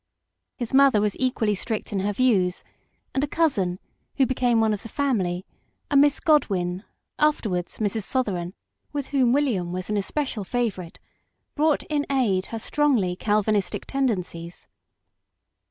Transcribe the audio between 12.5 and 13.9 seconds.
strongly Calvinistic